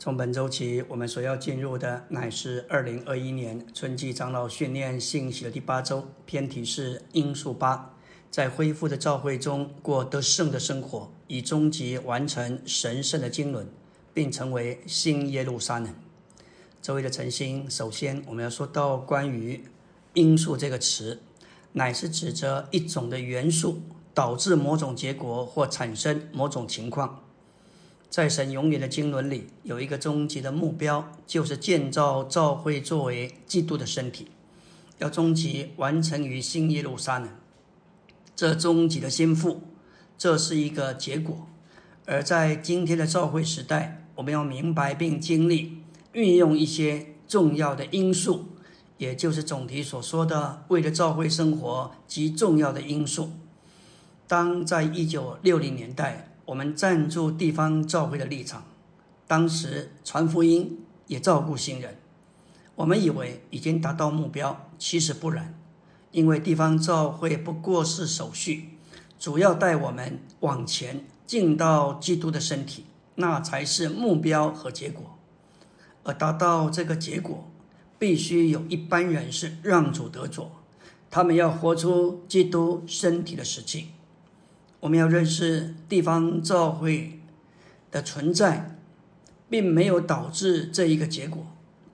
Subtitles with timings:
[0.00, 7.94] 从本周起，我们所要进入的乃是二零二一年春季长老训练信息的第八周，偏题是因素八，
[8.30, 13.66] 在恢复的召会中过得胜的生活，以终极完成神圣的经纶，
[14.14, 15.94] 并成为新耶路撒冷。
[16.80, 19.62] 周围的晨星，首先我们要说到关于
[20.14, 21.20] 因素这个词，
[21.72, 23.82] 乃是指着一种的元素
[24.14, 27.22] 导致某种结果或产生某种情况。
[28.10, 34.26] 在神永远的经纶里，有一个终极的目标，就是建造教会作为基督的身体，
[34.98, 37.28] 要终极完成于新耶路撒冷。
[38.34, 39.62] 这终极的心腹，
[40.18, 41.46] 这是一个结果。
[42.04, 45.78] 而在今天的教会时代，我们要明白并经历
[46.12, 48.46] 运用一些重要的因素，
[48.98, 53.30] 也就是总题所说的为了教会生活极重要的因素。
[54.26, 56.26] 当在一九六零年代。
[56.50, 58.64] 我们站住地方教会的立场，
[59.28, 61.96] 当时传福音也照顾新人，
[62.74, 65.54] 我们以为已经达到目标，其实不然，
[66.10, 68.70] 因为地方教会不过是手续，
[69.16, 75.16] 主要带我们往前进到基督的身体，那才是目标和结果。
[76.02, 77.48] 而达到这个结果，
[77.96, 80.50] 必须有一般人是让主得着，
[81.08, 83.90] 他们要活出基督身体的实际。
[84.80, 87.20] 我们要认识地方教会
[87.90, 88.78] 的存在，
[89.48, 91.46] 并没有导致这一个结果。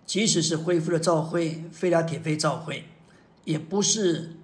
[0.05, 2.84] 即使是恢复了教会，非拉铁非教会，
[3.45, 4.37] 也不是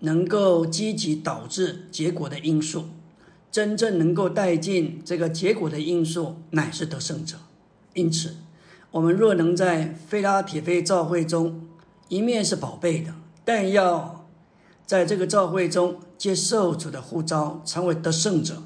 [0.00, 2.86] 能够积极导致结果的因素。
[3.52, 7.36] 真正能够带进这个结果的因素，乃是得胜者。
[7.94, 8.34] 因此，
[8.90, 11.66] 我们若能在非拉铁非教会中，
[12.08, 14.15] 一面是宝贝的，但要
[14.86, 15.96] 在这个教会中。
[16.18, 18.62] 接受主的呼召，成为得胜者，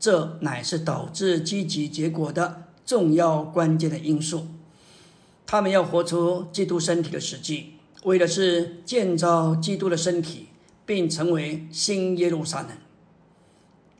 [0.00, 4.46] 这乃是导致积极结果的重要关键的因素。
[5.46, 10.46] 他们要活出基督身体的实际，为的是建造基督的身体，
[10.86, 12.70] 并成为新耶路撒冷。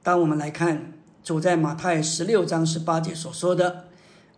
[0.03, 3.85] 当我们来看主在马太十六章十八节所说的：“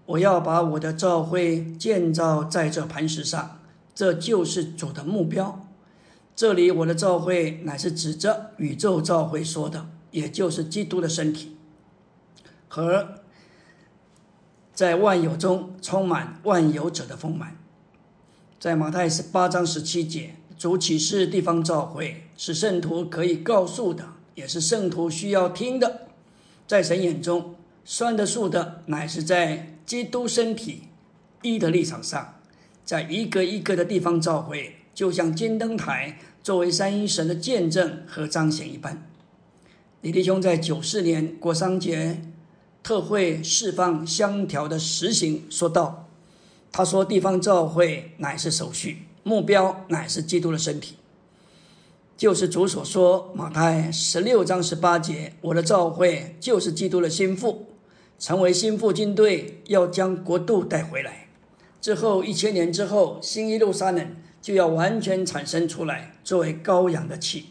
[0.04, 3.60] 我要把我的教会建造在这磐石上”，
[3.94, 5.67] 这就是主的目标。
[6.38, 11.56] 这里我的召会乃是指着宇宙召会说的，也就是基督的身体，
[12.69, 13.16] 和
[14.72, 17.56] 在万有中充满万有者的丰满。
[18.60, 26.03] 在马太十八章十七节，主启示地方召会是圣徒可以告诉的，也是圣徒需要听的。
[26.69, 30.84] 在神眼中，算得数的乃是在基督身体
[31.43, 32.37] 一的立场上，
[32.84, 36.16] 在一个一个的地方召会，就像金灯台。
[36.48, 39.06] 作为三一神的见证和彰显一般，
[40.00, 42.22] 李弟兄在九四年国商节
[42.82, 46.08] 特会释放香条的实行说道
[46.72, 50.94] ：“他说，地方教会乃是手续，目标乃是基督的身体，
[52.16, 57.66] 就是主所说马太十六章十八节，我的教会就是基督的心腹，
[58.19, 61.28] 成为心腹军队，要将国度带回来。
[61.82, 67.47] 之后一千年之后，新一路撒冷。”就要完全产生出来，作为羔羊的气，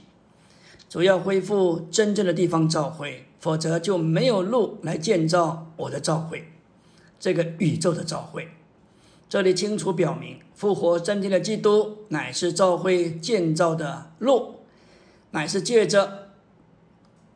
[0.89, 6.51] 主要恢复真正的地方召会，否则就没有路来建造我的召会，
[7.19, 8.49] 这个宇宙的召会。
[9.29, 14.61] 这里清楚表明，复活真正的基督乃是召会建造的路，
[15.31, 16.29] 乃是借着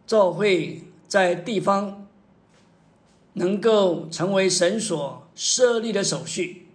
[0.07, 2.07] 召会在地方
[3.33, 6.67] 能够成为神所设立的手续。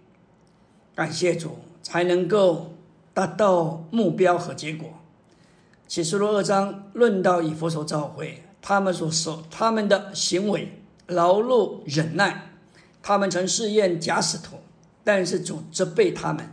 [0.93, 1.57] 感谢主。
[1.89, 2.73] 才能够
[3.13, 4.89] 达到目标和结果。
[5.87, 12.51] 启示录二章论到以佛所召会，他们所受他们的行为劳碌忍耐，
[13.01, 14.57] 他们曾试验假使徒，
[15.05, 16.51] 但是主责备他们，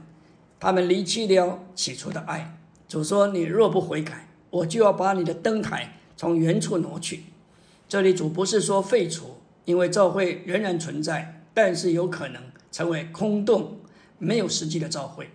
[0.60, 2.56] 他们离弃了起初的爱。
[2.86, 7.24] 主说：“你若不悔改，我就要把你的灯台从原处挪去。”
[7.88, 12.40] 这里主不是说废除，因为召会仍然存在，但是有可能
[12.70, 13.78] 成为空洞。
[14.18, 15.30] 没有实际的召会。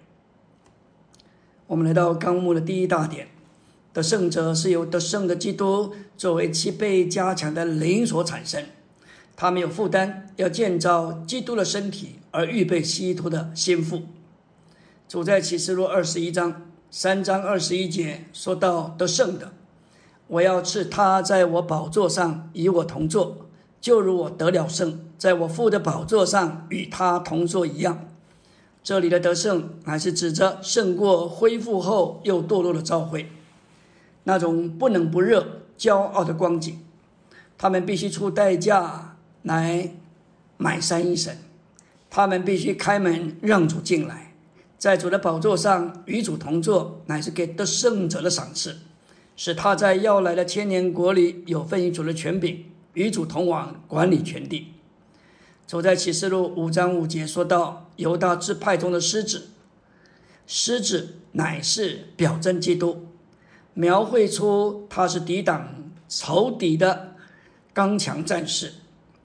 [1.67, 3.27] 我们来到纲目的第一大点，
[3.93, 8.65] 得胜者是由得胜的基督作为其被加强的灵所产生。
[9.35, 14.01] 他们有负担，要建造基督的身体，而预备基督的心腹。
[15.07, 19.53] 主在启示录二十一章三章二十一节说到得胜的，
[20.27, 23.45] 我要赐他在我宝座上与我同坐，
[23.79, 28.08] 就如我得了胜，在我父的宝座上与他同坐一样。
[28.81, 33.29] 这里的得胜，乃是指着胜过恢复后又堕落的召会，
[34.23, 36.79] 那种不冷不热、骄傲的光景。
[37.57, 39.91] 他们必须出代价来
[40.57, 41.37] 买三一神，
[42.09, 44.33] 他们必须开门让主进来，
[44.77, 48.77] 在主的宝座上与主同坐，乃是给得胜者的赏赐，
[49.35, 54.67] 使他在要来的千年国里有份于主的权柄，与主同往管理全地。
[55.69, 59.49] 走在启示录五章五节说到犹大支派中的狮子，
[60.47, 63.05] 狮子乃是表征基督，
[63.75, 67.13] 描绘出他是抵挡仇敌的
[67.71, 68.73] 刚强战士，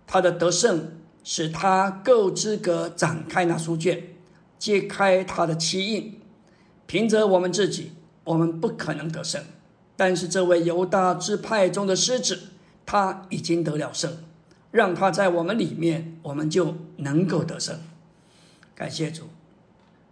[0.06, 0.92] 他的得胜。
[1.26, 4.08] 使他够资格展开那书卷，
[4.58, 6.20] 揭开他的七印。
[6.84, 7.92] 凭着我们自己，
[8.24, 9.42] 我们不可能得胜。
[9.96, 12.38] 但是这位犹大支派中的狮子，
[12.84, 14.18] 他已经得了胜。
[14.74, 17.78] 让他在我们里面，我们就能够得胜。
[18.74, 19.22] 感谢主。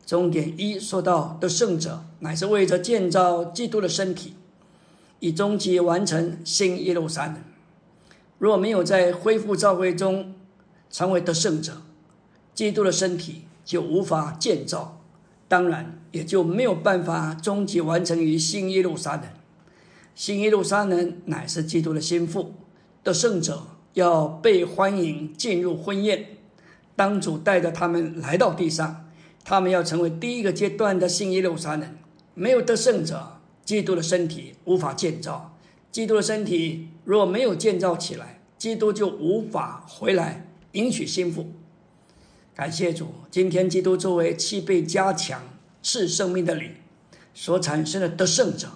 [0.06, 4.34] 终点一说到的胜者，乃是为着建造基督的身体，
[5.18, 7.38] 以终极完成新耶路撒冷。
[8.38, 10.32] 若没有在恢复教会中，
[10.88, 11.82] 成为得胜者，
[12.54, 15.00] 基督的身体就无法建造，
[15.48, 19.24] 当然也就没有办法终极完成于新耶路撒冷。
[20.14, 22.54] 新耶路撒冷乃是基督的心腹，
[23.02, 26.36] 得胜者要被欢迎进入婚宴。
[26.94, 29.08] 当主带着他们来到地上，
[29.44, 31.96] 他们要成为第一个阶段的新耶路撒冷。
[32.34, 35.56] 没有得胜者，基督的身体无法建造。
[35.90, 40.46] 基督的身体若没有建造起来，基督就无法回来。
[40.72, 41.52] 迎娶心腹，
[42.54, 43.08] 感谢主。
[43.30, 45.42] 今天基督作为七倍加强
[45.82, 46.70] 赐生命的礼
[47.34, 48.68] 所产生的得胜者，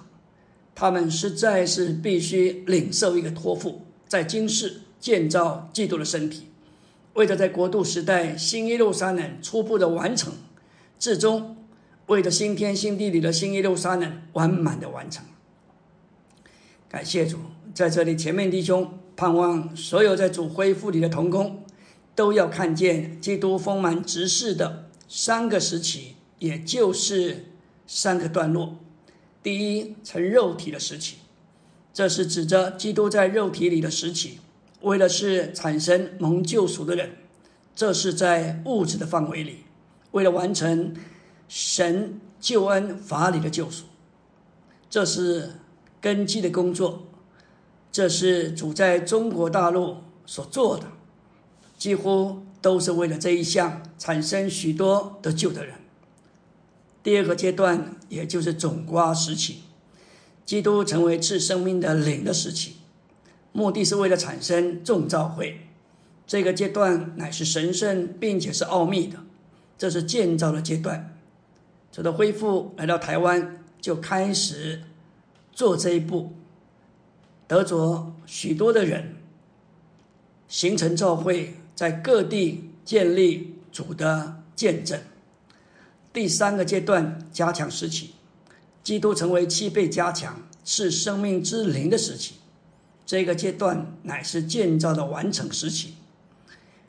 [0.75, 6.49] 他们实在是必须领受一个托付，在今世建造基督的身体，
[7.15, 10.33] 为了在国度时代新耶路撒冷初步的完成，
[10.99, 11.57] 至终
[12.07, 15.25] 为了新天新地里的新耶路撒冷完满的完成。
[16.89, 17.39] 感谢主，
[17.75, 21.63] 在这里前面弟兄盼望所有在主恢复里的同工。
[22.15, 27.45] 都要看见基督丰满执事的三个时期，也就是
[27.87, 28.77] 三个段落。
[29.43, 31.17] 第一，成肉体的时期，
[31.93, 34.39] 这是指着基督在肉体里的时期，
[34.87, 37.17] 为的是产生蒙救赎的人，
[37.75, 39.65] 这是在物质的范围里，
[40.13, 40.95] 为了完成
[41.49, 43.87] 神救恩法理的救赎，
[44.89, 45.55] 这是
[46.01, 47.09] 根基的工作，
[47.91, 50.85] 这是主在中国大陆所做的。
[51.77, 55.75] 几乎都是为了这一项产生许多得救的人。
[57.03, 59.63] 第二个阶段，也就是总瓜时期，
[60.45, 62.77] 基督成为赐生命的灵的时期，
[63.57, 65.63] 目的是为了产生众召会。
[66.27, 69.19] 这个阶段乃是神圣并且是奥秘的，
[69.79, 71.17] 这是建造的阶段。
[71.91, 74.83] 走到恢复来到台湾，就开始
[75.53, 76.33] 做这一步，
[77.49, 79.17] 得着许多的人
[80.47, 81.55] 形成召会。
[81.77, 84.99] 在各地建立主的见证。
[86.11, 88.13] 第三个阶段，加强时期，
[88.83, 92.37] 基督成为七倍加强，是生命之灵的时期。
[93.07, 95.95] 这个阶段乃是建造的完成时期，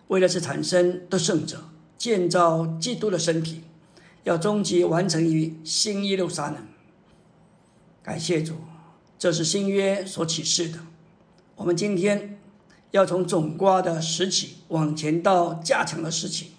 [0.10, 3.62] 为了是产生得胜者，建造基督的身体，
[4.24, 6.58] 要终极完成于新耶路撒冷。
[8.04, 8.56] 感谢主，
[9.18, 10.80] 这是新约所启示的。
[11.56, 12.34] 我们今天。
[12.92, 16.52] 要从总瓜的时期往前到加强的时期，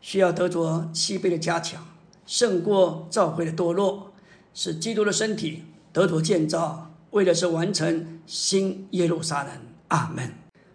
[0.00, 1.86] 需要得着七倍的加强，
[2.24, 4.10] 胜过召会的堕落，
[4.54, 9.52] 使基督的身体得着建造，为的是完成新耶路撒冷。
[9.88, 10.30] 阿门。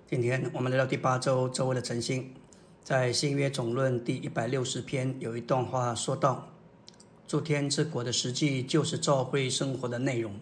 [0.09, 2.33] 今天我们来到第八周周围的晨星，
[2.83, 6.49] 在新约总论第一百六十篇有一段话说道
[7.27, 10.33] ：“诸天之国的实际就是召会生活的内容。”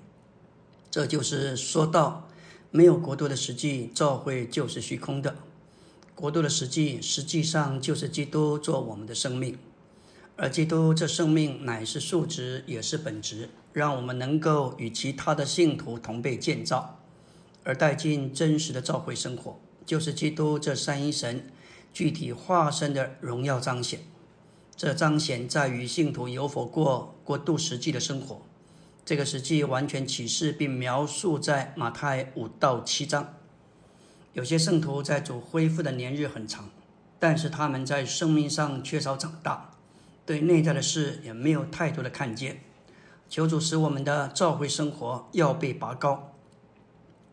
[0.89, 2.27] 这就是说到。
[2.73, 5.35] 没有国度的实际，教会就是虚空的。
[6.15, 9.57] 国度的实际，实际上就是基督做我们的生命，
[10.35, 16.99] 而基督这生命乃是数值，也是本质，让我们能够与其他的信徒同被建造，
[17.63, 21.51] 而带进真实的召会生活，就是基督这三一神
[21.93, 23.99] 具体化身的荣耀彰显。
[24.75, 28.41] 这彰显在于信徒有否过过度实际的生活。
[29.05, 33.35] 这个实际完全启示并描述在马太五到七章。
[34.33, 36.69] 有些圣徒在主恢复的年日很长，
[37.19, 39.70] 但是他们在生命上缺少长大，
[40.25, 42.61] 对内在的事也没有太多的看见。
[43.29, 46.33] 求主使我们的召会生活要被拔高，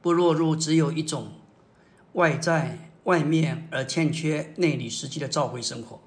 [0.00, 1.32] 不落入只有一种
[2.12, 6.00] 外在外面而欠缺内里实际的召会生活。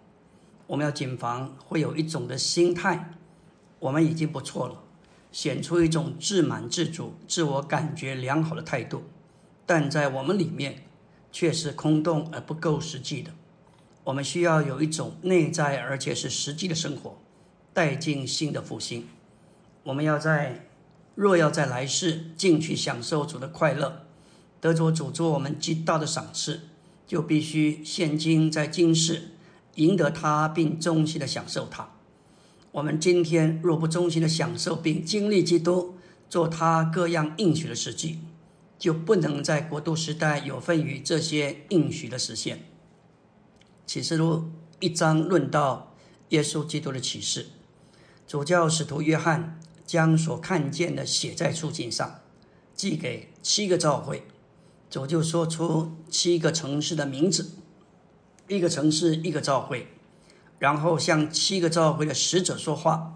[0.67, 3.11] 我们要谨防会有一种的心态，
[3.79, 4.83] 我们已经不错了。
[5.31, 9.03] 显出一种自满自足、自我感觉良好的态度，
[9.65, 10.83] 但在我们里面
[11.31, 13.31] 却是空洞而不够实际的。
[14.03, 17.17] 我们需要有一种内在而且是实际的生活，
[17.73, 19.07] 带进新的复兴。
[19.83, 20.67] 我们要在
[21.13, 24.07] 若要在来世进去享受主的快乐，
[24.59, 26.61] 得着主做我们极大的赏赐，
[27.05, 29.31] 就必须现今在今世
[29.75, 31.91] 赢得他，并衷心的享受他。
[32.71, 35.95] 我们今天若不衷心的享受并经历基督，
[36.29, 38.19] 做他各样应许的实际，
[38.79, 42.70] 就不能在国度时代有份于这些应许的实现。
[43.93, 44.45] 启示录
[44.79, 45.93] 一章论到
[46.29, 47.47] 耶稣基督的启示，
[48.25, 52.21] 主教使徒约翰将所看见的写在书信上，
[52.73, 54.25] 寄给七个教会。
[54.89, 57.51] 主就说出七个城市的名字，
[58.47, 59.89] 一个城市一个教会，
[60.57, 63.15] 然后向七个教会的使者说话。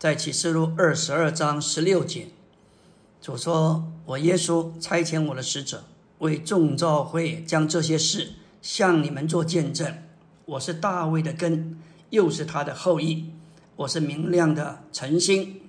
[0.00, 2.30] 在启示录二十二章十六节，
[3.22, 5.84] 主说：“我耶稣差遣我的使者，
[6.18, 9.96] 为众教会将这些事向你们做见证。”
[10.48, 11.76] 我是大卫的根，
[12.08, 13.26] 又是他的后裔。
[13.76, 15.60] 我是明亮的晨星。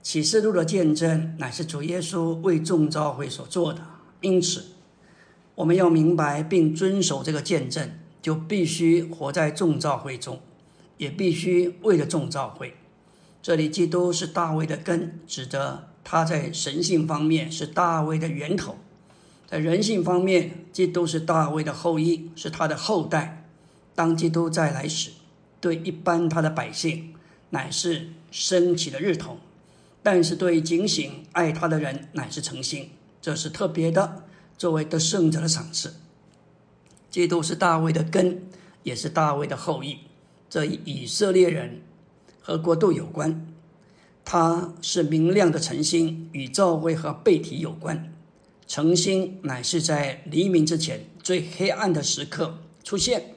[0.00, 3.82] 启示录的见证乃是主耶稣为众召会所做的，
[4.22, 4.68] 因此
[5.56, 10.40] 我们要明白并遵守这个见证，就必须活在众召会中，
[10.96, 12.76] 也必须为了众召会。
[13.42, 18.76] 这里基督是大卫的根，指的他在神性方面是大卫的源头；
[19.46, 23.34] 在人性方面，基督是大卫的后裔，是他的后代。
[23.98, 25.10] 当基督再来时，
[25.60, 27.14] 对一般他的百姓
[27.50, 29.38] 乃是升起的日头，
[30.04, 32.90] 但是对警醒爱他的人乃是诚心，
[33.20, 34.22] 这是特别的，
[34.56, 35.94] 作为得胜者的赏赐。
[37.10, 38.44] 基督是大卫的根，
[38.84, 39.98] 也是大卫的后裔，
[40.48, 41.82] 这与以色列人
[42.40, 43.52] 和国度有关。
[44.24, 48.14] 他是明亮的晨星，与教会和背体有关。
[48.68, 53.34] 晨星乃是在黎明之前最黑暗的时刻出现。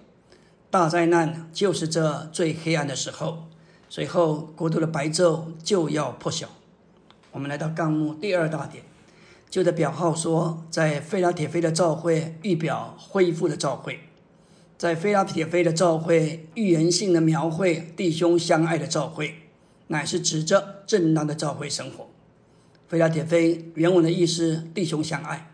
[0.72, 3.50] 大灾难就是这最黑暗的时候，
[3.90, 6.48] 随后国度的白昼就要破晓。
[7.34, 8.82] 我们来到纲目第二大点，
[9.50, 14.00] 旧的表号说，在菲拉铁菲的召会预表恢复的召会，
[14.78, 19.36] 在菲拉铁菲的召会预言性的描绘弟兄相爱的召会，
[19.88, 22.08] 乃是指着正当的召会生活。
[22.88, 25.52] 菲拉铁菲原文的意思，弟兄相爱。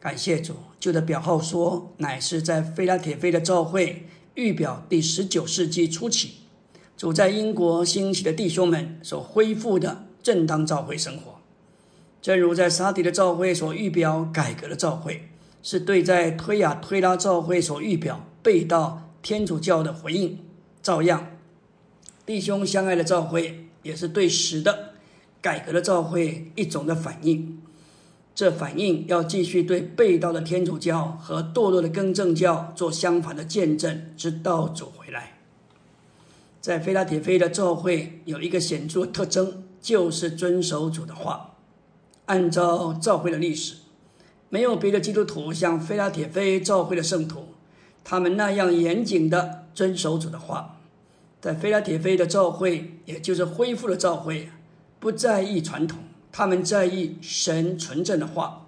[0.00, 4.06] 感谢主，旧的表号说，乃是在菲拉铁菲的召会。
[4.38, 6.34] 预表第十九世纪初期，
[6.96, 11.40] 主在英国兴起的弟兄们所恢复的正当教会生活，
[12.22, 15.28] 正如在沙迪的教会所预表改革的教会，
[15.60, 20.38] 是对在推亚推拉教会所预表背道天主教的回应，
[20.80, 21.32] 照样，
[22.24, 24.90] 弟兄相爱的教会也是对时的
[25.42, 27.60] 改革的教会一种的反应。
[28.38, 35.38] 这反映要继续对被盗的天主教和堕落的更正教做相反的见证，直到主回来。
[36.60, 41.56] 在菲拉铁菲的教会有一个显著特征，就是遵守主的话。
[42.26, 43.74] 按照教会的历史，
[44.50, 47.46] 没有别的基督徒像菲拉铁菲教会的圣徒，
[48.04, 50.76] 他们那样严谨的遵守主的话。
[51.40, 54.50] 在菲拉铁菲的教会，也就是恢复的教会，
[55.00, 55.98] 不在意传统。
[56.30, 58.66] 他们在意神纯正的话，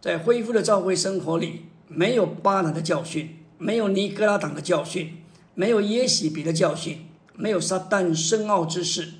[0.00, 5.22] 在恢复的教会生活里，没有巴拿的教训，没有尼格拉党的教训，
[5.54, 9.14] 没有耶喜比的教训，没有撒旦深奥之事。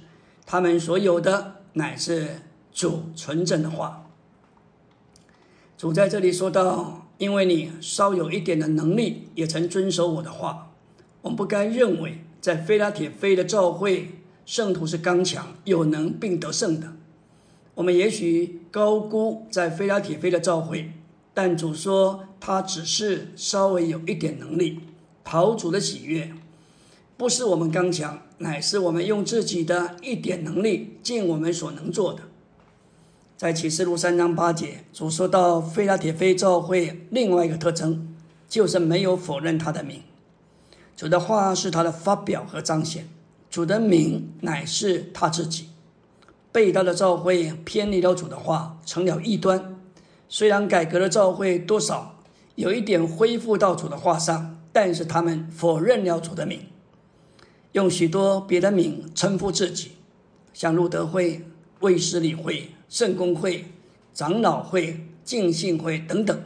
[0.45, 4.09] 他们所有的乃是主纯正的话。
[5.79, 10.73] 主在这里说到：“因为你稍有一点的能力，也曾遵守我的话，
[11.23, 16.93] 我们不该认为在菲拉铁菲的教会圣徒是刚强、有能并得胜的。”
[17.77, 20.93] 我们也许高估在菲拉铁菲的召会，
[21.35, 24.81] 但主说他只是稍微有一点能力，
[25.23, 26.33] 讨主的喜悦，
[27.19, 32.23] 不是我们刚强，乃是我们用自己的一点能力尽我们所能做的。
[33.37, 38.17] 在启示录三章八节，主说到菲拉铁菲召会另外一个特征，
[38.49, 40.01] 就是没有否认他的名。
[40.97, 43.07] 主的话是他的发表和彰显，
[43.51, 45.67] 主的名乃是他自己。
[46.57, 49.77] 被盗的教会偏离了主的话，成了异端。
[50.27, 52.19] 虽然改革了教会多少
[52.55, 56.61] 有一点恢复到主的话上，但是他们否认了主的名，
[57.73, 59.91] 用许多别的名称呼自己，
[60.55, 61.45] 像路德会、
[61.81, 63.67] 卫斯理会、圣公会、
[64.15, 66.41] 长老会、敬信会等等。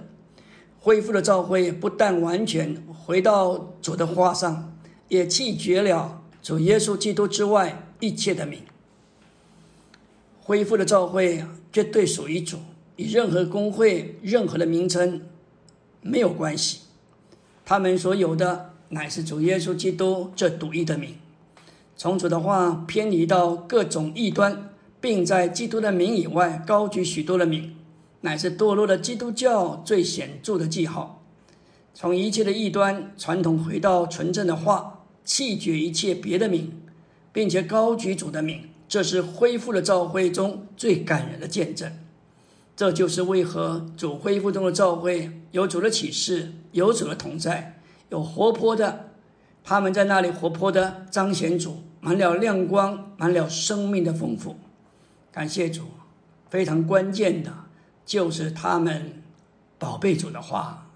[0.81, 2.75] 恢复的教会不但完全
[3.07, 4.76] 回到主的话上，
[5.07, 8.61] 也弃绝了主耶稣基督之外一切的名。
[10.50, 12.57] 恢复的教会绝对属于主，
[12.97, 15.23] 与任何工会、任何的名称
[16.00, 16.80] 没有关系。
[17.64, 21.14] 他们所有的乃是主耶稣基督这独一的名。
[21.97, 27.76] 从此的话，偏离到各种异端，并在基督的名以外高举许多的名，
[28.23, 31.23] 乃是堕落的基督教最显著的记号。
[31.95, 36.73] 从一切的异端传统回到纯正的话，弃绝一切别的名，
[37.33, 41.93] 并且高举主的名，这是恢复了教会中最感人的见证。
[42.75, 47.79] 这就是为何主恢复中的教会有主的启示，有主的同在，
[48.09, 49.11] 有活泼的，
[49.63, 54.57] 他们在那里活泼的彰显主，满了亮光，满了生命的丰富。
[55.31, 55.85] 感谢主，
[56.49, 57.53] 非常关键的
[58.05, 59.23] 就是他们
[59.79, 60.89] 宝贝主的话，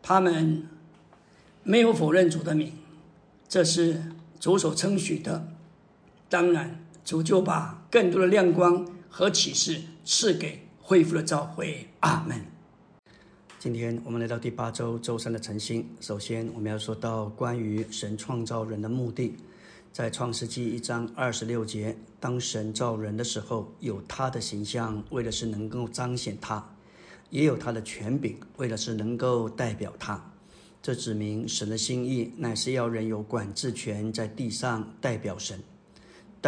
[0.00, 0.66] 他们
[1.62, 2.72] 没有否认主的名，
[3.46, 4.04] 这是
[4.40, 5.48] 主所称许的。
[6.28, 10.60] 当然，主就把更多的亮光和启示赐给。
[10.82, 12.44] 恢复了召会，阿门。
[13.58, 15.84] 今天我们来到第八周周三的晨星。
[16.00, 19.34] 首先，我们要说到关于神创造人的目的，
[19.92, 26.60] 在创世纪一章二十六节，当神造人的时候，有他的形象，为的是能够彰显他；
[27.30, 30.20] 也有他的权柄，为的是能够代表他。
[30.80, 35.58] 这指明神的心意，乃是要人有管制权在地上代表神。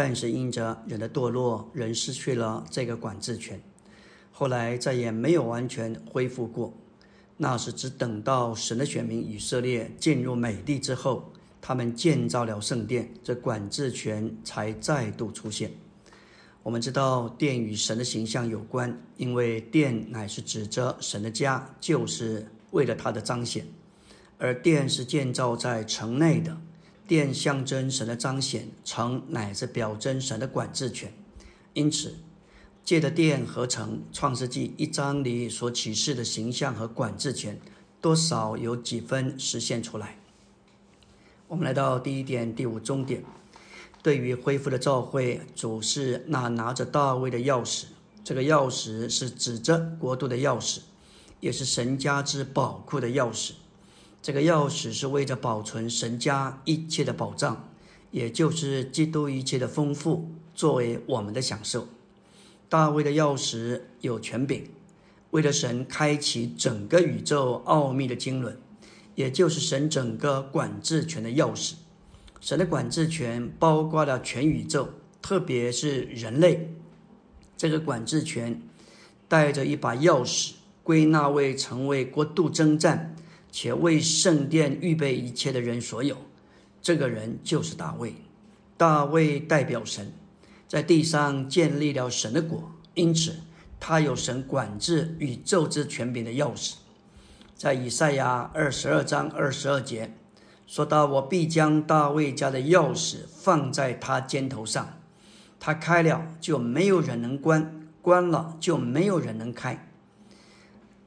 [0.01, 3.61] 但是因着人的堕落，人失去了这个管制权。
[4.31, 6.73] 后来再也没有完全恢复过，
[7.35, 15.69] 那是只等到神的选民以色列进入美地之后，他们建造了圣殿，这管制权才再度出现。
[16.63, 23.65] 我们知道殿与神的形象有关，因为殿乃是指着神的家，就是为了他的彰显；
[24.37, 26.55] 而殿是建造在城内的，
[27.09, 31.11] 殿象征神的彰显，城乃是表征神的管制权，
[31.73, 32.13] 因此。
[32.85, 37.59] 借着殿合成创世纪一章里所启示的形象和管制权，
[37.99, 40.17] 多少有几分实现出来。
[41.47, 43.23] 我们来到第一点第五终点，
[44.03, 47.85] 对于恢复的召会，主是那拿着大卫的钥匙，
[48.23, 50.81] 这个钥匙是指着国度的钥匙，
[51.39, 53.53] 也是神家之宝库的钥匙。
[54.29, 57.67] 这个钥匙是为着保存神家一切的宝藏，
[58.11, 61.87] 也就是基督一切的丰富，作为我们的享受。
[62.69, 64.69] 大卫的钥匙有权柄，
[65.31, 68.55] 为了神开启整个宇宙奥秘的经纶，
[69.15, 71.73] 也就是神整个管制权的钥匙。
[72.39, 74.89] 神的管制权包括了全宇宙，
[75.23, 76.71] 特别是人类。
[77.57, 78.61] 这个管制权
[79.27, 80.51] 带着一把钥匙，
[80.83, 83.15] 归纳为成为国度征战
[83.51, 86.17] 且为圣殿预备一切的人所有。
[86.81, 88.13] 这个人就是大卫。
[88.77, 90.11] 大卫代表神。
[90.67, 93.37] 在地上建立了神的国，因此
[93.79, 96.75] 他有神管制宇宙之权柄的钥匙。
[97.55, 100.15] 在以赛亚二十二章二十二节
[100.67, 104.99] 说到：“我必将大卫家的钥匙放在他肩头上，
[105.59, 109.88] 他开了就没有人能关，关了就没有人能开。”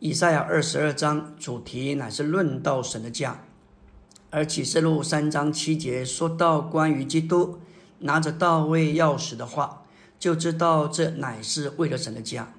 [0.05, 3.45] 以赛亚二十二章主题乃是论到神的家，
[4.31, 7.61] 而启示录三章七节说到关于基督。
[8.01, 9.85] 拿着大卫钥匙的话，
[10.19, 12.53] 就知道这乃是为了神的家，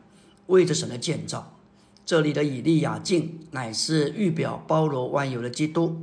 [0.48, 1.58] 为着神的建造。
[2.06, 5.98] 这里的以利亚敬乃是预表包罗万有的基督，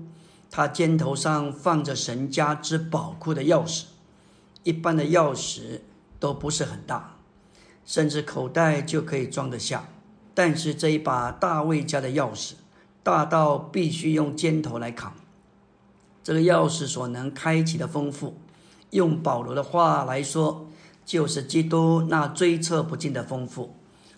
[0.51, 3.85] 他肩头上放着神家之宝库的钥匙。
[4.63, 5.81] 一般的钥匙
[6.19, 7.17] 都不是很大，
[7.87, 9.89] 甚至口袋就可以装得下。
[10.43, 12.53] 但是这一把大卫家的钥匙，
[13.03, 15.13] 大到必须用肩头来扛。
[16.25, 18.39] 这个钥匙所能开启的丰富。
[18.89, 20.67] 用保罗的话来说，
[21.05, 23.75] 就是基督那追测不尽的丰富，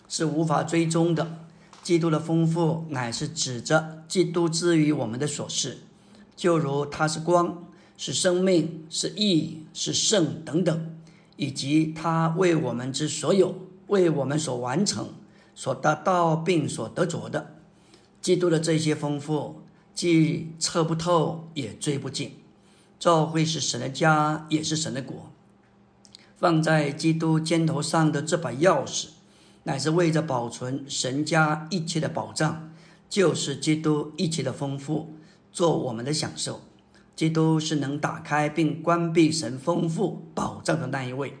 [0.07, 1.39] 是无法追踪的。
[1.81, 5.79] 基督的丰富乃是指着基督之于我们的所示，
[6.37, 7.65] 就如他是光，
[7.97, 10.95] 是生命，是义，是圣等等，
[11.35, 13.53] 以及他为我们之所有，
[13.87, 15.09] 为我们所完成、
[15.55, 17.55] 所得到并所得着的。
[18.21, 19.61] 基督的这些丰富，
[19.93, 22.37] 既测不透，也追不尽。
[22.99, 25.31] 教会是神的家，也是神的国。
[26.37, 29.07] 放在基督肩头上的这把钥匙，
[29.63, 32.71] 乃是为着保存神家一切的宝藏，
[33.09, 35.13] 就是基督一切的丰富，
[35.51, 36.61] 做我们的享受。
[37.15, 41.37] 基督是能打开并关闭神丰富宝藏的那一位。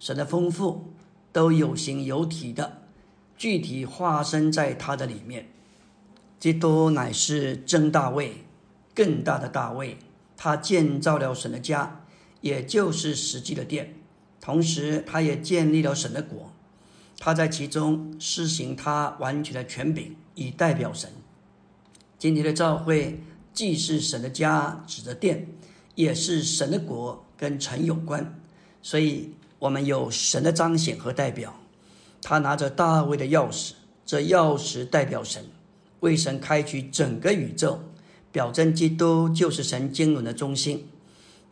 [0.00, 0.92] 神的丰富
[1.32, 2.82] 都有形有体的，
[3.44, 5.50] 具体化身在他的里面。
[6.40, 8.36] 基督乃是真大卫，
[8.94, 9.98] 更大的大卫。
[10.34, 12.06] 他建造了神的家，
[12.40, 13.96] 也就是实际的殿，
[14.40, 16.54] 同时他也建立了神的国。
[17.18, 21.10] 他在其中施行他完全的权柄，以代表神。
[22.18, 23.20] 今天的教会
[23.52, 25.48] 既是神的家，指的殿，
[25.96, 28.40] 也是神的国，跟城有关。
[28.80, 31.60] 所以，我们有神的彰显和代表。
[32.26, 33.72] 他拿着大卫的钥匙，
[34.06, 35.44] 这钥匙代表神，
[36.00, 37.80] 为神开启整个宇宙，
[38.32, 40.88] 表征基督就是神经纶的中心。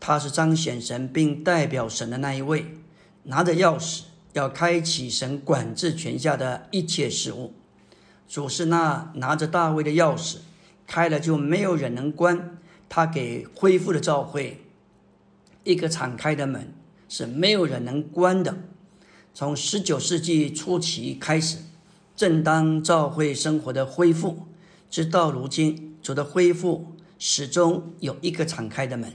[0.01, 2.65] 他是彰显神并代表神的那一位，
[3.25, 7.53] 拿着钥匙要开启神管制权下的一切事物。
[8.27, 10.39] 主是那拿着大卫的钥匙，
[10.87, 12.59] 开了就没有人能关。
[12.89, 14.65] 他给恢复的召会
[15.65, 16.73] 一个敞开的门。
[17.13, 18.57] 是没有人能关的。
[19.35, 21.59] 从十九世纪初期开始，
[22.14, 24.47] 正当教会生活的恢复，
[24.90, 29.12] 直到如今，主的恢复始终有一个敞开的门。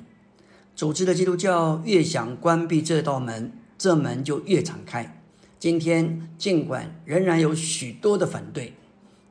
[0.75, 5.21] 组织的基督教越想关闭这道门，这门就越敞开。
[5.59, 8.73] 今天，尽管仍然有许多的反对，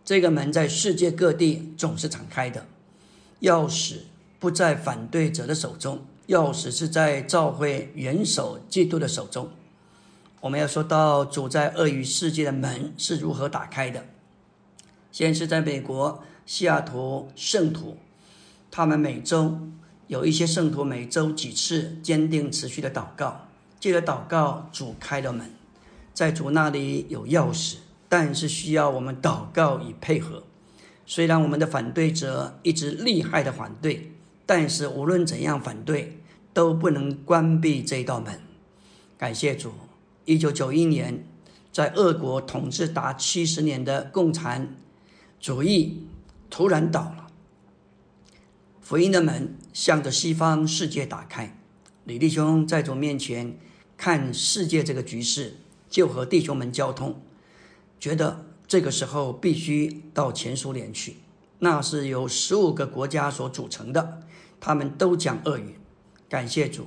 [0.05, 2.67] 这个门在世界各地总是敞开的。
[3.41, 3.97] 钥匙
[4.39, 6.05] 不在反对者的手中。
[6.29, 9.49] 钥匙是在教会元首基督的手中。
[10.47, 14.07] 我们要说到主在鳄鱼世界的门是如何打开的。
[15.11, 17.97] 先是在美国西雅图圣徒，
[18.71, 19.59] 他们每周
[20.07, 23.49] 有一些圣徒每周几次坚定持续的祷告，
[23.81, 25.51] 借着祷告主开了门，
[26.15, 27.79] 在主那里有钥匙，
[28.09, 30.45] 但是需要我们祷告以配合。
[31.05, 34.13] 虽然我们的反对者一直厉害的反对。
[34.49, 36.21] 但是无论怎样反对，
[36.55, 38.39] 都不能关闭这道门。
[39.19, 39.73] 感谢主，
[40.27, 41.25] 一九九一年，
[41.73, 44.77] 在俄国统治达七十年的共产
[45.41, 46.05] 主义
[46.51, 47.29] 突然倒了，
[48.81, 51.57] 福音的门向着西方世界打开。
[52.05, 53.57] 李弟兄在主面前
[53.97, 55.59] 看世界这个局势，
[55.89, 57.21] 就和弟兄们交通，
[58.01, 61.19] 觉得这个时候必须到前苏联去，
[61.61, 64.23] 那是由十五个国家所组成的。
[64.59, 65.77] 他们都讲俄语，
[66.29, 66.87] 感谢主。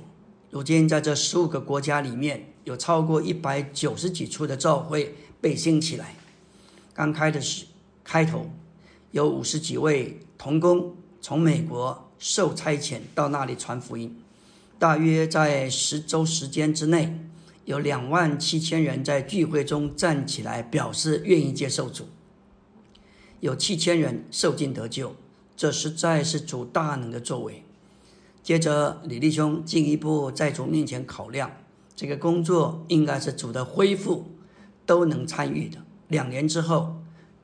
[0.50, 6.14] 如今在这十五个国家里面，有超过一百九十几处的教会被兴起来。
[6.92, 7.66] 刚开的是
[8.04, 8.50] 开头，
[9.12, 14.20] 有五十几位童工从美国受差遣到那里传福音。
[14.78, 17.18] 大约在十周时间之内，
[17.64, 22.08] 有两万七千人在聚会中站起来表示愿意接受主，
[23.40, 25.14] 有七千人受尽得救。
[25.56, 27.62] 这实在是主大能的作为。
[28.42, 31.50] 接着，李弟兄进一步在主面前考量，
[32.00, 34.34] 这个工作应该是主的恢复
[34.86, 35.76] 都能参与的。
[36.08, 36.96] 两年之后，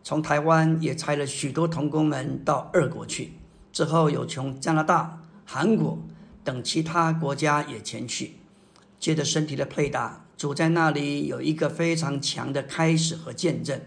[0.03, 3.35] 从台湾也差了许多童工们到二国去，
[3.71, 5.99] 之后有从加拿大、韩国
[6.42, 8.37] 等其他国家也前去。
[8.99, 13.79] 接着身体的配搭，主在那里有一个非常强的开始和见证。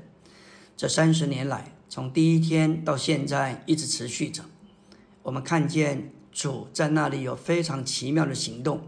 [0.78, 1.74] 这三十年来。
[1.90, 4.44] 从第一天到现在一直持续着，
[5.24, 8.82] 我们看见主在那里有非常奇妙的行动，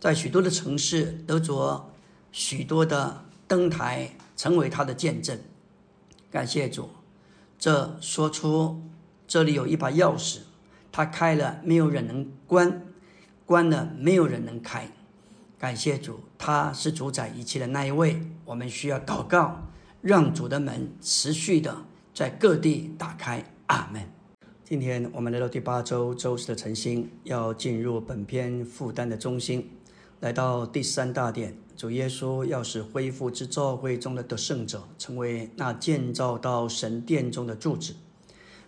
[0.00, 1.90] 在许多的城市得着
[2.30, 5.38] 许多的灯台，成为他的见证。
[6.30, 6.88] 感谢主，
[7.58, 8.82] 这说出
[9.26, 10.38] 这里有一把钥匙，
[10.92, 12.86] 他开了没有人能关，
[13.44, 14.88] 关了没有人能开。
[15.58, 18.22] 感谢主，他是主宰一切的那一位。
[18.44, 19.66] 我们需要祷告，
[20.00, 21.76] 让主的门持续的。
[22.14, 24.02] 在各地打开，阿门。
[24.64, 29.70] 今天我们来到第八周周四的晨星，要进入本篇负担的中心，
[30.20, 31.56] 来到第三大点。
[31.76, 37.94] 主耶稣要使恢复之教会中的得胜者，成为那建造到神殿中的柱子。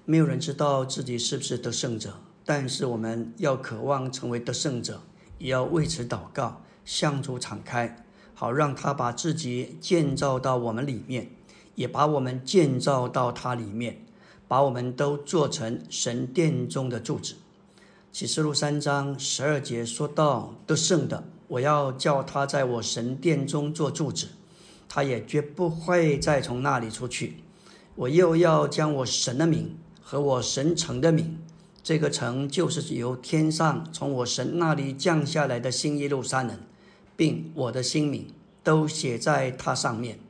[0.04, 5.02] 没有人知道自己是不是得胜者，但是我们要渴望成为得胜者，
[5.38, 11.30] 也要为此祷告，向主敞开，好让他把自己建造到我们里面。
[11.76, 14.04] 也把我们建造到他里面，
[14.46, 17.36] 把我们都做成神殿中的柱子。
[18.12, 24.28] 启示录三章十二节说到：“得胜的，我要叫他在我神殿中做柱子，
[24.88, 27.38] 他也绝不会再从那里出去。
[27.96, 31.40] 我又要将我神的名和我神城的名，
[31.82, 36.56] 这个城就是由天上从我神那里降下来的新耶路撒冷，
[37.16, 38.28] 并我的新名，
[38.62, 40.20] 都写在它上面。”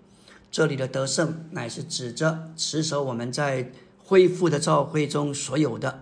[0.51, 6.01] 这里的得胜乃是指着持守我们在恢复的教会中所有的，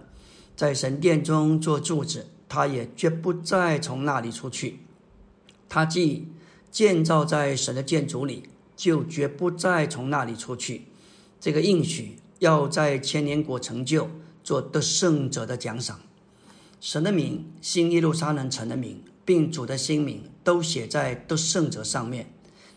[0.54, 4.78] 在神殿中做柱子，他也绝不再从那里出去。
[5.68, 6.28] 他既
[6.70, 10.86] 建造在神的建筑里，就绝不再从那里出去。
[11.40, 14.08] 这个应许要在千年国成就，
[14.42, 16.00] 做得胜者的奖赏。
[16.80, 22.32] 神的名、新耶路撒冷城的名，并主的新名，都写在得胜者上面。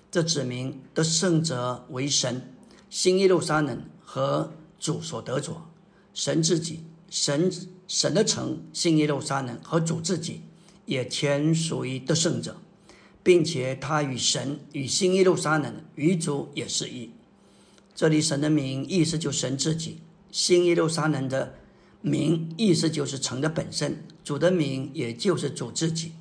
[0.10, 2.54] 这指明得胜者为神，
[2.90, 5.70] 新耶路撒冷和主所得着，
[6.14, 7.52] 神自己，神
[7.88, 10.42] 神的城新耶路撒冷和主自己
[10.86, 12.58] 也全属于得胜者，
[13.24, 17.12] 并且他与神与新耶路撒冷与主也是一。
[17.94, 20.00] 这里神的名意思就神自己，
[20.32, 21.56] 新耶路撒冷的
[22.02, 26.14] 名意思就是城的本身，主的名也就是主自己，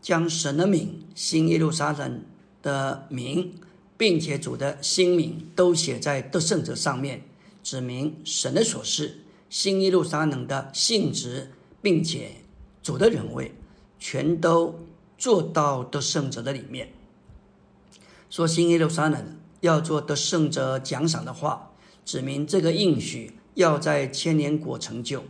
[0.00, 2.24] 将神的名新耶路撒冷
[2.62, 3.52] 的名。
[4.00, 7.22] 并且主的新名都写在得胜者上面，
[7.62, 9.18] 指明神的所示，
[9.50, 11.50] 新耶路撒冷的性质，
[11.82, 12.36] 并且
[12.82, 13.52] 主的人位，
[13.98, 14.74] 全都
[15.20, 16.92] 做到得胜者的里面。
[18.28, 21.70] 说新耶路撒冷要做得胜者奖赏的话，
[22.04, 25.22] 指明这个应许要在千年国成就。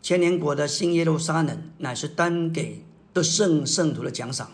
[0.00, 4.52] 千年国的新耶路撒冷乃是单给得胜圣徒的奖赏，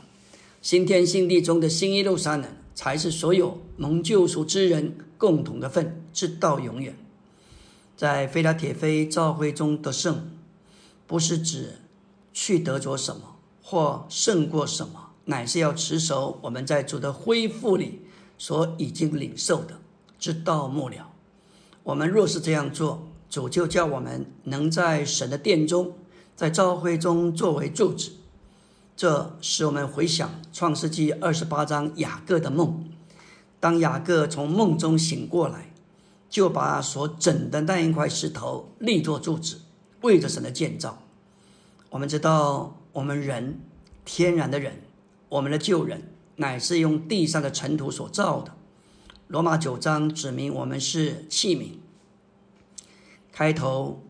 [0.60, 2.50] 新天新地中的新耶路撒冷。
[2.74, 6.96] 才是所有蒙救赎之人共同的份，直到永远。
[7.94, 10.30] 在菲拉铁菲召会中得胜，
[11.06, 11.80] 不是指
[12.32, 13.31] 去得着什么
[13.72, 18.02] 或胜过什么，乃是要持守我们在主的恢复里
[18.36, 19.80] 所已经领受的，
[20.18, 21.08] 直到末了。
[21.82, 25.94] 我们若是这样做，主就叫我们能在神的殿中，
[26.36, 28.12] 在召会中作为柱子。
[28.94, 32.84] 这使我们回想创世纪二十八章雅各的梦。
[33.58, 35.72] 当雅各从梦中醒过来，
[36.28, 39.62] 就把所整的那一块石头立作柱子，
[40.02, 40.98] 为着神的建造。
[41.88, 43.60] 我们知道，我们人
[44.04, 44.82] 天然的人，
[45.28, 48.54] 我们的旧人乃是用地上的尘土所造的。
[49.28, 51.68] 罗马九章指明我们是器皿，
[53.32, 54.02] 开头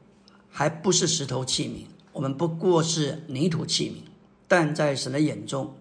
[0.48, 4.08] 还不是石头器皿，我们不过是泥土器皿。
[4.48, 5.74] 但在神的眼中，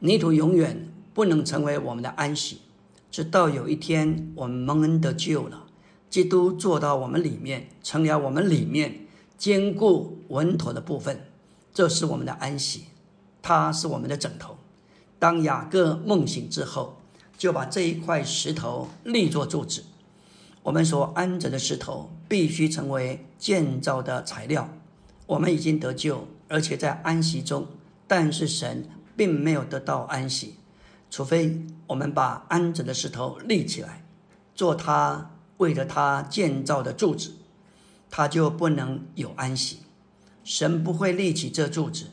[0.00, 2.58] 泥土永远不能成为我们的安息，
[3.10, 5.66] 直到有一天我们蒙恩得救了，
[6.10, 9.06] 基督坐到我们里面，成了我们里面
[9.38, 11.24] 坚固稳妥的部分，
[11.78, 12.86] 这是我们的安息，
[13.40, 14.58] 它是我们的枕头。
[15.20, 16.96] 当雅各梦醒之后，
[17.38, 19.84] 就把这一块石头立作柱子。
[20.64, 24.68] 我们所安着的石头必须成为建造的材料。
[25.26, 27.68] 我们已经得救，而且在安息中。
[28.08, 30.56] 但是神并没有得到安息，
[31.08, 34.04] 除非我们把安着的石头立起来，
[34.56, 37.34] 做他为了他建造的柱子，
[38.10, 39.82] 他就不能有安息。
[40.48, 42.06] 神不会立起这柱子，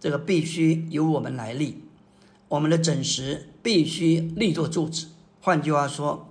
[0.00, 1.80] 这个必须由我们来立。
[2.48, 5.06] 我们的枕石必须立作柱子。
[5.40, 6.28] 换句话说，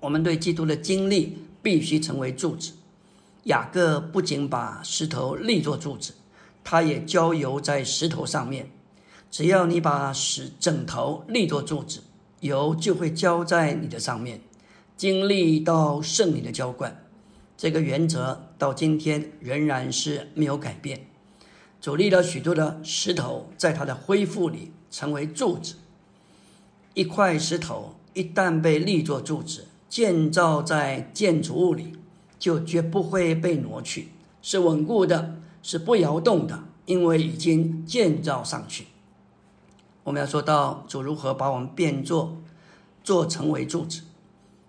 [0.00, 2.72] 我们对基督的经历必须成为柱子。
[3.44, 6.14] 雅各不仅把石头立作柱子。
[6.64, 8.70] 他也浇油在石头上面，
[9.30, 12.00] 只要你把石枕头立作柱子，
[12.40, 14.40] 油就会浇在你的上面，
[14.96, 16.99] 经历到圣灵的浇灌。
[17.60, 21.04] 这个原则到今天仍然是没有改变。
[21.78, 25.74] 主立了许多的石头，在它的恢复里成为柱子。
[26.94, 31.98] 一块石头一旦被立作柱子，建造在建筑物里，
[32.38, 34.08] 就绝不会被挪去，
[34.40, 35.36] 是稳固的。
[35.62, 38.86] 是不摇动的，因为已经建造上去。
[40.04, 42.38] 我们要说到主如何把我们变作
[43.04, 44.00] 做成为柱子，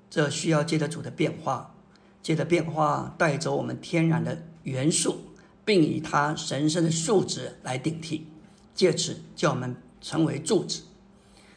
[0.10, 1.74] 这需要借着主的变化，
[2.22, 5.18] 借着变化带走我们天然的元素，
[5.66, 8.28] 并以它神圣的素质来顶替，
[8.76, 10.84] 借此叫我们成为柱子。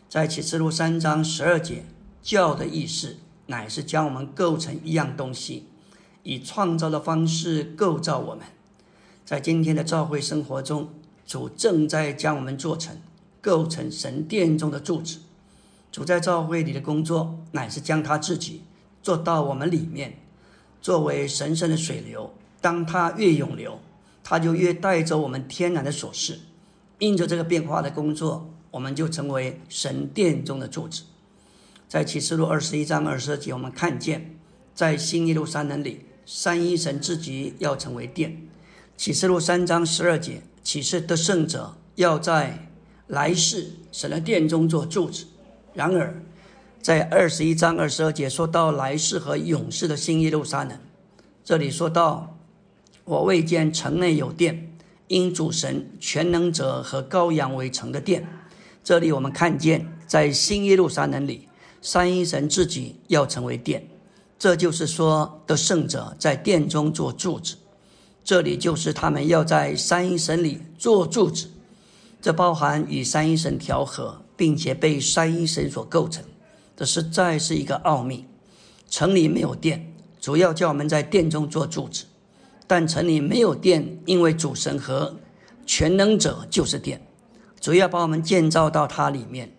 [0.08, 1.84] 在启示录三章十二节，
[2.22, 5.66] 教的意思乃是将我们构成一样东西，
[6.22, 8.44] 以创造的方式构造我们。
[9.24, 10.88] 在今天的教会生活中，
[11.26, 12.96] 主正在将我们做成、
[13.40, 15.18] 构成神殿中的柱子。
[15.90, 18.62] 主在教会里的工作，乃是将他自己
[19.02, 20.18] 做到我们里面，
[20.84, 22.30] 作为神圣的水流。
[22.60, 23.80] 当它越涌流，
[24.22, 26.40] 它就越带走我们天然的琐事。
[26.98, 31.04] 因着这个变化的工作，我们就成为神殿中的柱子。
[31.88, 34.36] 在启示录二十一章二十二节，我们看见，
[34.74, 38.46] 在新耶路撒冷里，三一神自己要成为殿。
[38.94, 42.68] 启示录三章十二节，启示得胜者要在
[43.06, 45.24] 来世神的殿中做柱子。
[45.72, 46.22] 然而，
[46.84, 50.78] 在二十一章二十二节说到来世和勇士的新耶路撒冷，
[51.42, 52.36] 这里说到
[53.04, 54.70] 我未见城内有殿，
[55.08, 58.28] 因主神全能者和羔羊为城的殿。
[58.82, 61.48] 这里我们看见，在新耶路撒冷里，
[61.80, 63.88] 三一神自己要成为殿，
[64.38, 67.56] 这就是说的圣者在殿中做柱子。
[68.22, 71.48] 这里就是他们要在三一神里做柱子，
[72.20, 76.22] 这包含与三一神调和，并且被三一神所构成。
[76.76, 78.26] 这实在是一个奥秘。
[78.88, 82.04] 城里没有殿，主要叫我们在殿中做柱子。
[82.66, 85.16] 但城里没有殿，因为主神和
[85.66, 87.06] 全能者就是殿，
[87.60, 89.52] 主要把我们建造到它里面。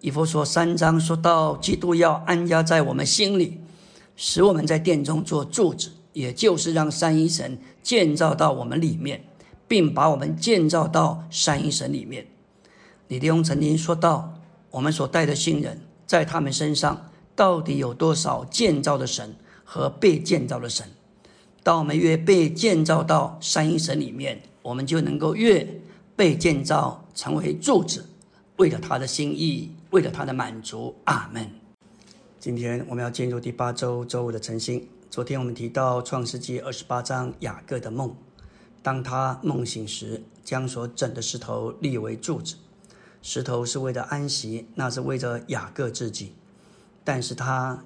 [0.00, 3.60] 以弗所三章说到，基督要安家在我们心里，
[4.16, 9.24] 使我们在殿中做柱子，也就是让三一神建造到我们里面，
[9.66, 12.26] 并把我们建造到三一神里面。
[13.08, 14.34] 李弟兄曾经说到，
[14.70, 15.80] 我们所带的新人，
[16.14, 20.86] 在他们身上到底有多少建造的神和被建造的神？
[21.64, 25.66] 当我们越被建造到三一神里面，我们就能够越
[26.14, 28.06] 被建造成为柱子，
[28.58, 29.72] 为了他的心意。
[29.90, 31.50] 为了他的满足，阿门。
[32.38, 34.86] 今天我们要进入第八周周五的晨星。
[35.10, 38.14] 昨天我们提到创世纪二十八章雅各的梦，
[38.84, 42.54] 当他梦醒时，将所整的石头立为柱子。
[43.26, 46.34] 石头是为了安息，那是为着雅各自己；
[47.02, 47.82] 但是他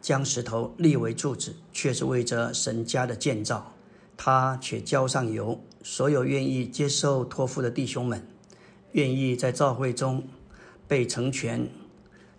[0.00, 3.74] 将石头立为柱子，却是为着神家的建造。
[4.16, 8.26] 他却浇上油，所有愿意接受托付的弟兄们，
[8.92, 10.26] 愿意在教会中。
[10.88, 11.68] 被成全，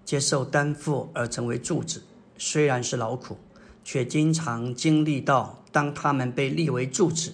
[0.04, 2.02] 接受担负而成为柱子，
[2.38, 3.38] 虽然是劳苦，
[3.82, 7.34] 却经常经历到，当他们被立为柱子，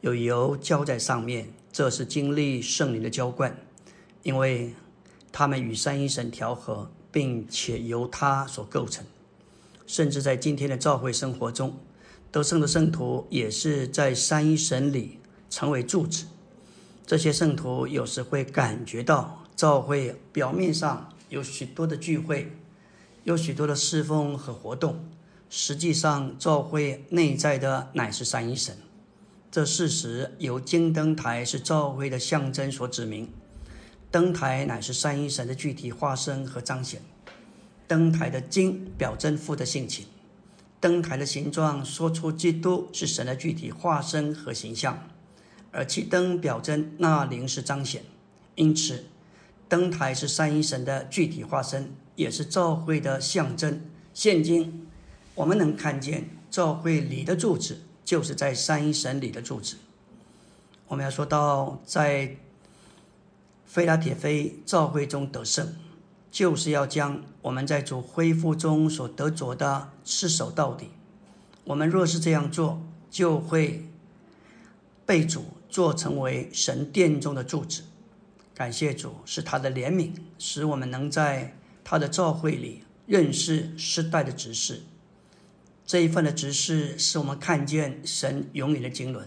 [0.00, 3.58] 有油浇在上面，这是经历圣灵的浇灌，
[4.26, 4.74] 因为
[5.30, 9.06] 他们与三一神调和，并且由他所构成。
[9.86, 11.78] 甚至在今天的教会生活中，
[12.32, 16.24] 得胜的圣徒也是在三一神里成为柱子。
[17.06, 19.44] 这些圣徒有时会感觉到。
[19.54, 22.52] 教会表面上有许多的聚会，
[23.24, 25.08] 有许多的侍奉和活动，
[25.48, 28.76] 实际上教会内在的乃是三一神。
[29.50, 33.30] 这事实由金灯台是教会的象征所指明，
[34.10, 37.02] 灯台乃是三一神的具体化身和彰显。
[37.88, 40.06] 灯台的金表征父的性情，
[40.80, 45.08] 灯台的形状说出基督是神的具体化身和形象，
[45.70, 48.02] 而其灯表征那灵是彰显，
[48.54, 49.04] 因此。
[49.68, 53.80] 灯台是三一神的具体化身，也是教会的象征。
[54.14, 54.86] 现今
[55.34, 59.76] 我们能看见教会里的柱子，就是在三一神里的柱子。
[60.86, 62.36] 我们要说到在
[63.76, 65.76] 菲拉铁菲教会中得胜，
[66.30, 70.88] 就是要将我们在主恢复中所得着的持守到底。
[71.64, 73.86] 我们若是这样做，就会
[75.04, 77.82] 被主做成为神殿中的柱子。
[78.54, 84.84] 感谢主，是他的怜悯，使我们能在他的教会里认识世代的指示。
[85.84, 89.26] 这一份的指示，使我们看见神永远的经纶，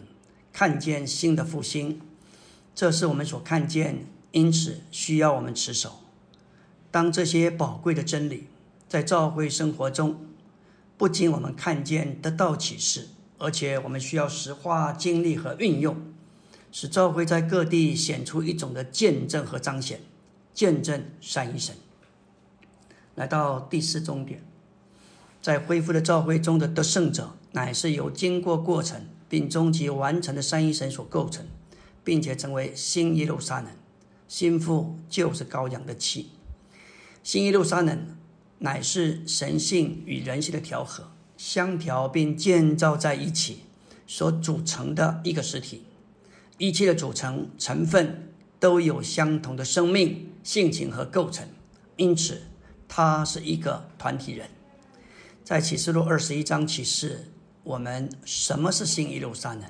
[0.52, 2.02] 看见新的复兴。
[2.74, 6.00] 这是我们所看见，因此需要我们持守。
[6.92, 8.48] 当这些宝贵的真理
[8.88, 10.26] 在教会生活中，
[10.98, 15.96] 不仅我们看见得到启示，而且我们需要实化经历和运用。
[16.72, 20.02] 使教会在各地显出一种的见证和彰显，
[20.54, 21.76] 见证三一神。
[23.15, 24.44] 来到第四终点，
[25.42, 31.48] 在恢复的教会中的得胜者，乃是由经过过程并终极完成的三一神所构成，
[32.04, 33.72] 并且成为新耶路撒冷。
[34.30, 36.30] 心腹就是羔羊的妻，
[37.24, 38.15] 新耶路撒冷
[38.60, 43.63] 乃是神性与人性的调和、相调并建造在一起
[44.06, 45.84] 所组成的一个实体。
[46.60, 51.48] 一切的组成成分都有相同的生命性情和构成，
[51.98, 52.44] 因此
[52.88, 54.48] 它是一个团体人。
[55.44, 57.32] 在启示录二十一章启示
[57.63, 59.63] 我们什么是新耶路撒冷？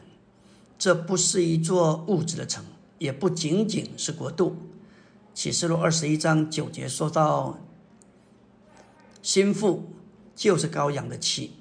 [0.78, 2.66] 这不是一座物质的城，
[3.00, 4.56] 也不仅仅是国度。
[5.34, 7.60] 启示录二十一章九节说到，
[9.22, 9.92] 心腹
[10.36, 11.54] 就是羔羊的妻，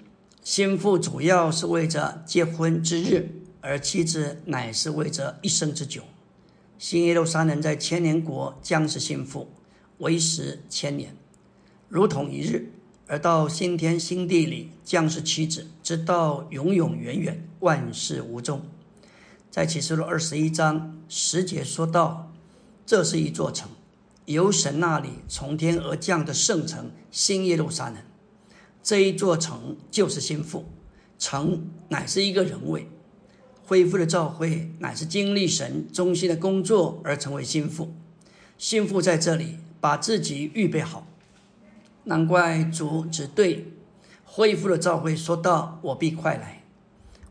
[0.44, 3.30] 心腹主要是为着结婚之日。
[3.60, 6.02] 而妻子乃是为着一生之久。
[6.78, 9.48] 新耶路撒冷在千年国将是心腹，
[9.98, 11.14] 为时千年，
[11.88, 12.70] 如同一日；
[13.08, 18.62] 而到新天新地里将是妻子，直到永永远远，万事无终。
[19.58, 22.32] 在启示录二十一章十节说道，
[22.86, 23.68] 这是一座城，
[24.26, 27.96] 由神那里从天而降的圣城新耶路撒冷。
[28.84, 30.66] 这一座城就是心腹，
[31.18, 32.88] 城乃是一个人位。
[33.66, 37.92] 恢复的召会乃是经历神中心的工作而成为心腹，
[38.56, 41.04] 心腹在这里把自己预备好，
[42.04, 43.72] 难怪主只对
[44.24, 46.62] 恢复的召会说道：“我必快来。”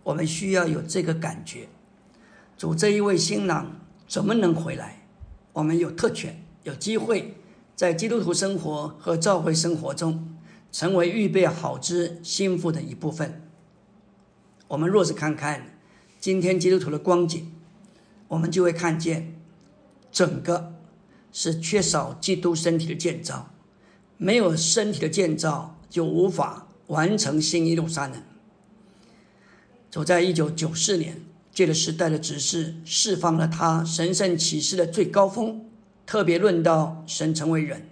[0.03, 1.69] 我们需要有这个感觉。
[2.57, 5.05] 主这一位新郎怎么能回来？
[5.53, 7.35] 我们有特权，有机会
[7.75, 10.35] 在基督徒生活和教会生活中
[10.71, 13.47] 成为预备好之心腹的一部分。
[14.67, 15.73] 我们若是看看。
[16.19, 17.53] 今天基督徒的光景，
[18.27, 19.39] 我们就会看见，
[20.11, 20.73] 整个
[21.31, 23.53] 是缺少基督身体的建造，
[24.17, 28.21] 没有身体的建造，就无法完成新耶路撒冷。
[29.91, 31.21] 走在一九九四年，
[31.57, 35.65] 借着时代的指示，释放了他神圣启示的最高峰，
[36.05, 37.89] 特别论到神成为人，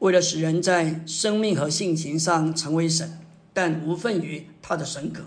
[0.00, 3.18] 为了使人在生命和性情上成为神，
[3.54, 5.22] 但无份于他的神格。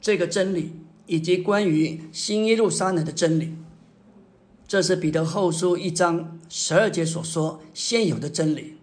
[0.00, 0.76] 这个真理
[1.06, 3.56] 以及关于新耶路撒冷的真理，
[4.68, 8.76] 这是彼得后书一章十二节所说现有的真理，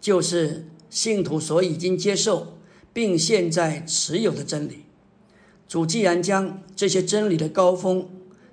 [0.00, 2.56] 就是信徒所已经接受
[2.92, 4.84] 并现在持有的真理。
[5.68, 8.08] 主既然将这些真理的高峰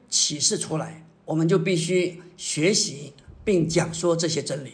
[0.09, 3.13] 启示出来，我们就必须学习
[3.45, 4.74] 并讲说这些真理。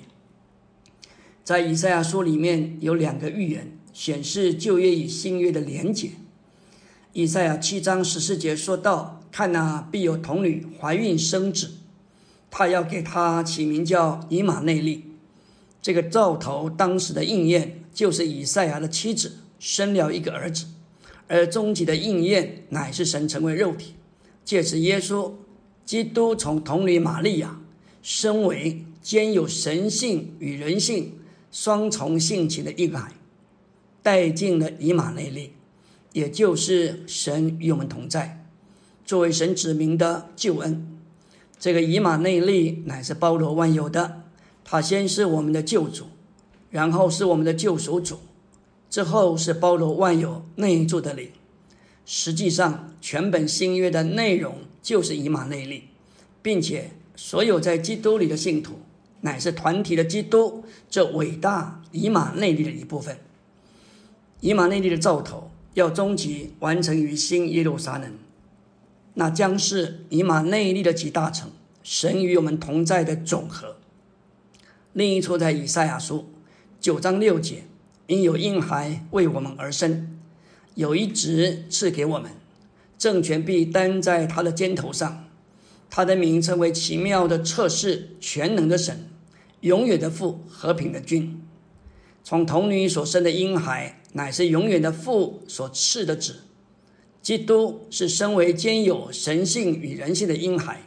[1.44, 6.12] 在以赛亚书里面有两个预言显示旧约与新约的连结。
[7.14, 11.72] 以赛亚七章十四节说道：“看哪，必有童女怀孕生子，
[12.50, 15.06] 他要给他起名叫以马内利。”
[15.82, 20.66] 这个兆头当时的应验，就是以赛亚的妻子生了一个儿子。
[21.32, 23.94] 而终极的应验乃是神成为肉体，
[24.44, 25.32] 借此耶稣
[25.86, 27.62] 基督从童女玛利亚
[28.02, 31.14] 身为兼有神性与人性
[31.50, 33.14] 双重性情的婴孩，
[34.04, 35.54] 带进了以马内利，
[36.12, 38.46] 也就是神与我们同在，
[39.06, 41.00] 作为神指明的救恩。
[41.58, 44.24] 这个以马内利乃是包罗万有的，
[44.66, 46.08] 他先是我们的救主，
[46.70, 48.20] 然后是我们的救赎主。
[48.92, 51.32] 之后是包罗万有内住的灵，
[52.06, 55.86] 实际上全本新约的内容就是以马内利，
[56.42, 58.82] 并且所有在基督里的信徒
[59.22, 63.18] 乃是团体的基督这伟大以马内利的一部分。
[64.42, 68.12] 以马内利的兆头要终极完成于新耶路撒冷，
[69.14, 71.50] 那将是以马内利的集大成，
[71.82, 73.78] 神与我们同在的总和。
[74.92, 76.28] 另一处在以赛亚书
[76.82, 77.64] 九章六节。
[78.12, 80.20] 因有婴孩为我们而生，
[80.76, 82.30] 有一子赐给我们，
[82.98, 85.30] 政权必担在他的肩头上。
[85.90, 89.08] 他的名称为奇妙的测试，全能的神，
[89.62, 91.42] 永远的父，和平的君。
[92.22, 96.42] 从童女所生的婴孩，乃是永远的父所赐的子。
[97.22, 100.82] 基督是身为兼有神性与人性的婴孩，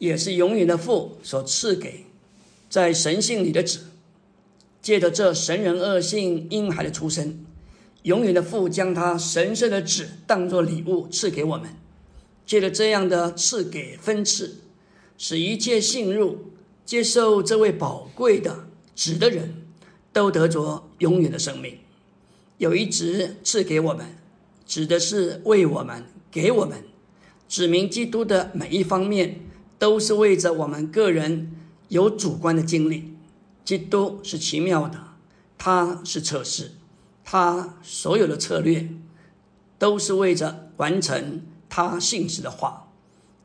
[0.00, 2.06] 也是永远的父所赐给
[2.68, 3.89] 在神性里的子。
[4.82, 7.44] 借着这神人恶性婴孩的出生，
[8.02, 11.70] 永远的父将他神圣的子当作礼物赐给我们。
[12.46, 14.56] 借着这样的赐给分赐，
[15.16, 16.50] 使一切信入
[16.84, 18.66] 接受这位宝贵的
[18.96, 19.66] 子的人
[20.12, 21.78] 都得着永远的生命。
[22.58, 24.06] 有一职赐给我们，
[24.66, 26.78] 指的是为我们、给我们
[27.48, 29.40] 指明基督的每一方面，
[29.78, 31.52] 都是为着我们个人
[31.88, 33.09] 有主观的经历。
[33.70, 34.98] 基督是奇妙的，
[35.56, 36.72] 他是测试，
[37.22, 38.88] 他所有的策略
[39.78, 42.88] 都是为着完成他信实的话。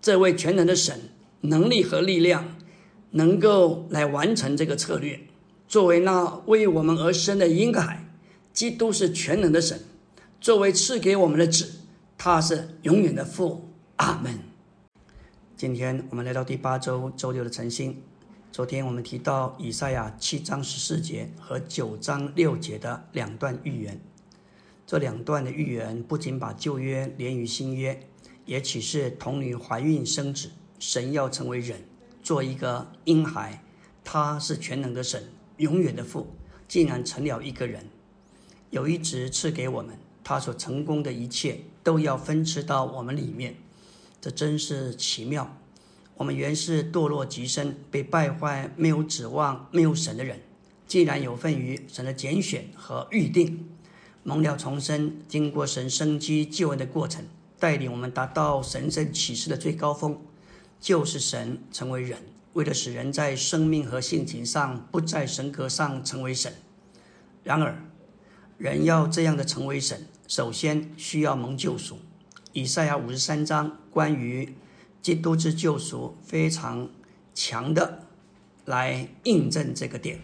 [0.01, 0.99] 这位全能的神，
[1.41, 2.55] 能力和力量
[3.11, 5.27] 能够来完成这个策略。
[5.67, 8.09] 作为那为我们而生的婴孩，
[8.51, 9.77] 基督是全能的神；
[10.41, 11.71] 作为赐给我们的子，
[12.17, 13.69] 他是永远的父。
[13.97, 14.39] 阿门。
[15.55, 18.01] 今天我们来到第八周周六的晨星。
[18.55, 23.99] 昨天我们提到以赛亚七章十四节和九章六节的两段预言，
[24.87, 28.07] 这两段的预言不仅把旧约连于新约，
[28.45, 31.83] 也启示童女怀孕生子，神要成为人，
[32.23, 33.61] 做一个婴孩，
[34.05, 35.21] 他是全能的神，
[35.57, 36.33] 永远的父，
[36.65, 37.85] 竟然成了一个人，
[38.69, 43.57] 有一职赐给我们，他所成功的一切都要分赐到我们里面，
[44.21, 45.57] 这真是奇妙。
[46.17, 50.39] 我们原是堕落极深、被败坏、没有指望、没有神的人，
[50.87, 53.67] 既然有份于神的拣选和预定，
[54.23, 57.25] 蒙了重生，经过神生机救恩的过程，
[57.59, 60.17] 带领我们达到神圣启示的最高峰，
[60.79, 62.19] 就是神成为人，
[62.53, 66.53] 为了使人在生命和性情上不在神格上成为神。
[67.43, 67.83] 然而，
[68.57, 71.97] 人要这样的成为神，首先需要蒙救赎。
[72.53, 74.55] 以赛亚五十三章关于。
[75.05, 76.89] 基督之救赎非常
[77.35, 78.07] 强的
[78.65, 80.19] 来印证这个点，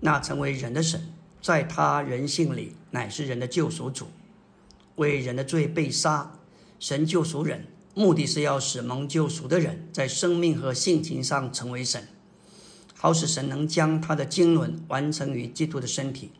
[0.00, 1.00] 那成为人的神，
[1.40, 4.08] 在他人性里乃是人的救赎主，
[4.96, 6.32] 为人的罪被杀，
[6.80, 12.08] 神救赎人，目的是要使蒙救赎的人在生命和性情上成为神，
[12.96, 16.32] 好使神能将他的经纶完成于基督的身体，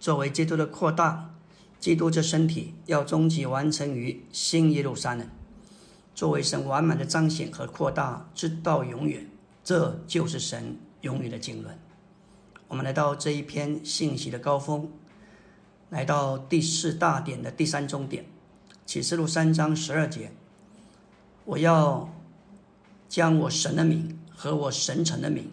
[0.00, 1.34] 作为基督的扩大，
[1.78, 5.28] 基督这身体要终极完成于新耶路撒冷。
[6.18, 9.24] 作为神完满的彰显和扩大，直到永远。
[9.62, 11.78] 这就是神永远的经纶。
[12.66, 14.90] 我们来到这一篇信息的高峰，
[15.90, 18.24] 来到第四大点的第三终点，
[18.84, 20.32] 启示录三章十二节。
[21.44, 22.12] 我要
[23.08, 25.48] 将我神的名和我神臣的名，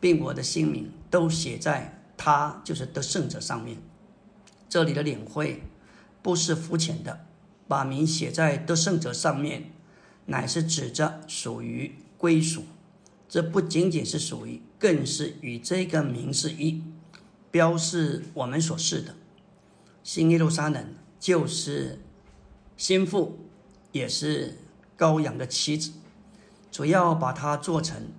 [0.00, 3.80] 并我的姓名都写在他就是得胜者上面。
[4.68, 5.62] 这里的领会
[6.20, 7.26] 不是肤浅的，
[7.68, 9.70] 把名写在得胜者上面。
[10.30, 12.62] 乃是指着属于归属，
[13.28, 16.84] 这不仅仅是属于，更是与这个名是一，
[17.50, 19.16] 标示我们所示的。
[20.04, 21.98] 新耶路撒冷就是
[22.76, 23.40] 心腹，
[23.90, 24.58] 也是
[24.96, 25.90] 羔羊的妻子，
[26.70, 28.12] 主要把它做成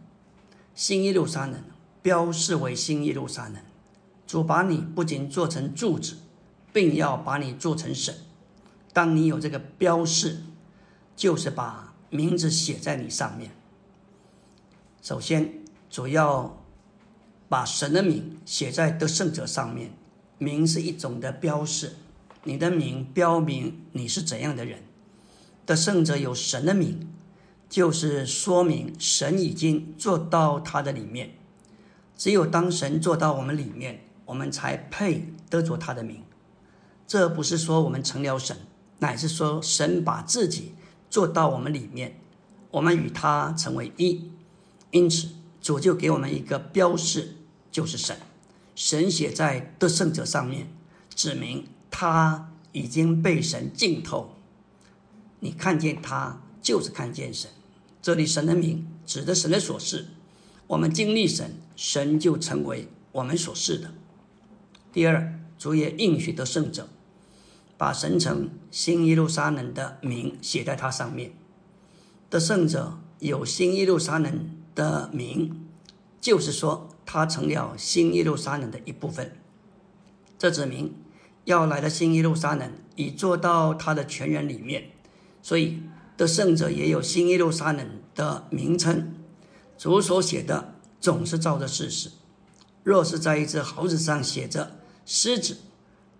[0.75, 1.63] 新耶路撒冷，
[2.01, 3.55] 标示为新耶路撒冷。
[4.27, 6.17] 主把你不仅做成柱子，
[6.73, 8.13] 并要把你做成神。
[8.91, 10.41] 当你有这个标示，
[11.15, 11.90] 就是把。
[12.11, 13.51] 名字写在你上面。
[15.01, 15.51] 首先，
[15.89, 16.61] 主要
[17.49, 19.93] 把神的名写在得胜者上面。
[20.37, 21.95] 名是一种的标示，
[22.43, 24.83] 你的名标明你是怎样的人。
[25.65, 27.07] 得胜者有神的名，
[27.69, 31.35] 就是说明神已经做到他的里面。
[32.17, 36.23] 只有当神做到我们里面，我们才配得着他的名。
[37.07, 38.57] 这不是说我们成了神，
[38.99, 40.73] 乃是说神把自己。
[41.11, 42.19] 做到我们里面，
[42.71, 44.31] 我们与他成为一，
[44.91, 45.27] 因此
[45.61, 47.35] 主就给我们一个标示，
[47.69, 48.17] 就是神。
[48.73, 50.69] 神写在得胜者上面，
[51.13, 54.37] 指明他已经被神浸透。
[55.41, 57.51] 你看见他，就是看见神。
[58.01, 60.07] 这里神的名指的神的所示，
[60.67, 63.93] 我们经历神，神就成为我们所示的。
[64.93, 66.87] 第二，主也应许得胜者。
[67.81, 71.31] 把神城新耶路撒冷的名写在它上面，
[72.29, 75.67] 得胜者有新耶路撒冷的名，
[76.19, 79.35] 就是说他成了新耶路撒冷的一部分。
[80.37, 80.93] 这指明
[81.45, 84.91] 要来的新耶路撒冷已做到他的全人里面，
[85.41, 85.81] 所以
[86.15, 89.15] 得胜者也有新耶路撒冷的名称。
[89.75, 92.11] 主所写的总是照着事实。
[92.83, 95.57] 若是在一只猴子上写着狮子，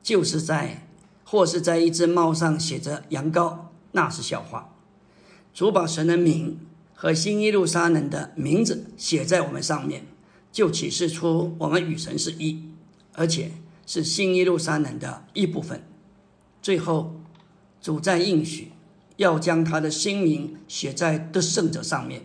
[0.02, 0.88] 就是在。
[1.32, 3.58] 或是在一只帽上写着羊羔，
[3.94, 4.76] 那是笑话。
[5.54, 6.60] 主把神的名
[6.94, 10.06] 和新耶路撒冷的名字写在我们上面，
[10.52, 12.66] 就启示出我们与神是一，
[13.14, 13.54] 而且
[13.88, 15.82] 是新耶路撒冷的一部分。
[16.62, 17.22] 最后，
[17.82, 18.74] 主在应许
[19.16, 22.24] 要将他的新名写在得胜者上面。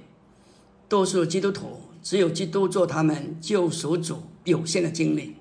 [0.88, 5.36] 多数基督徒只有基督做他们救赎主有限的经历，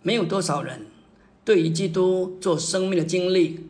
[0.00, 0.86] 没有多少人。
[1.46, 3.60] 对于基督做生命的经历，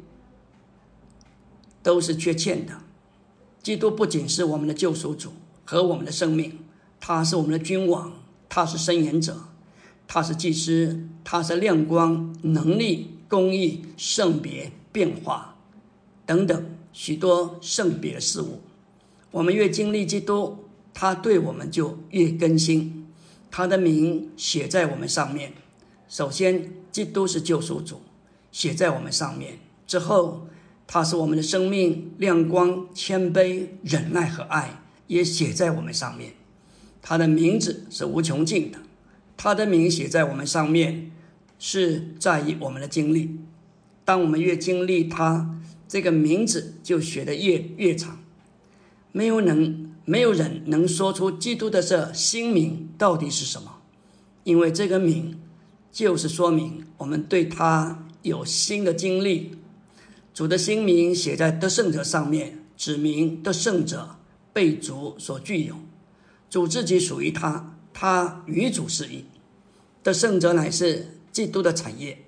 [1.82, 2.72] 都是缺欠的。
[3.62, 5.34] 基督不仅是我们的救赎主
[5.66, 6.58] 和我们的生命，
[6.98, 8.14] 他是我们的君王，
[8.48, 9.36] 他是伸言者，
[10.08, 15.58] 他是祭司，他是亮光、能力、公义、圣别、变化
[16.24, 16.64] 等等
[16.94, 18.62] 许多圣别的事物。
[19.30, 20.64] 我们越经历基督，
[20.94, 23.06] 他对我们就越更新，
[23.50, 25.52] 他的名写在我们上面。
[26.16, 26.72] 首先。
[26.90, 28.00] 基督是救赎主，
[28.50, 30.46] 写在我们上面之后，
[30.86, 36.32] 他是我们的生命亮光、谦卑、忍耐和爱，也写在我们上面。
[37.02, 38.78] 他的名字是无穷尽的，
[39.36, 41.12] 他的名写在我们上面，
[41.58, 43.36] 是在于我们的经历。
[44.06, 45.54] 当我们越经历他，
[45.86, 48.20] 这个名字就写得越越长。
[49.12, 53.82] 没有能，没有人能说出基督的这新名到底是什么，
[54.44, 55.38] 因为这个名。
[55.97, 59.53] 就是说明我们对他有新的经历，
[60.34, 64.16] 主的新名写在得胜者上面，指明得胜者
[64.53, 65.74] 被主所具有，
[66.51, 69.24] 主自己属于他，他与主是一。
[70.03, 72.26] 得胜者乃是基督的产业，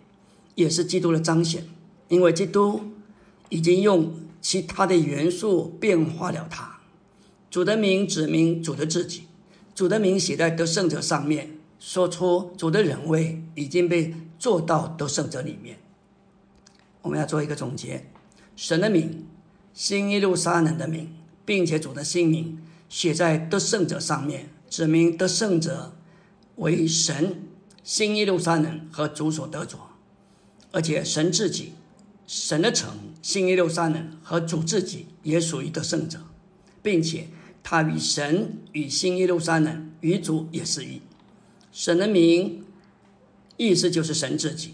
[0.54, 1.68] 也是基督的彰显，
[2.08, 2.80] 因为基督
[3.50, 6.78] 已经用其他的元素变化了他。
[7.50, 9.24] 主的名指明主的自己，
[9.74, 11.57] 主的名写在得胜者上面。
[11.78, 15.78] 说出主的人位已经被做到得胜者里面。
[17.02, 18.10] 我们要做一个总结：
[18.56, 19.26] 神的名、
[19.72, 21.14] 新耶路撒冷的名，
[21.44, 22.58] 并且主的姓名
[22.88, 25.96] 写在得胜者上面，指明得胜者
[26.56, 27.42] 为神、
[27.84, 29.90] 新耶路撒冷和主所得着，
[30.72, 31.74] 而且神自己、
[32.26, 32.90] 神的城、
[33.22, 36.18] 新耶路撒冷和主自己也属于得胜者，
[36.82, 37.28] 并且
[37.62, 41.00] 他与神、与新耶路撒冷、与主也是一。
[41.78, 42.64] 神的名，
[43.56, 44.70] 意思就是神自己；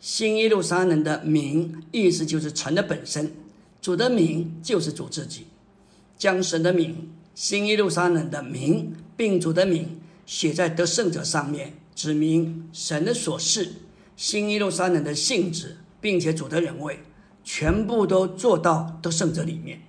[0.00, 3.32] 新耶路撒冷的名，意思就是城的本身。
[3.80, 5.46] 主的名就是主自己。
[6.16, 13.74] 将神的名、新耶路撒冷的名、并主的名写在得胜者上面，指明神的所示、
[14.16, 16.98] 新耶路撒冷的性质，并且主的人位，
[17.44, 19.82] 全部都做到得胜者里面。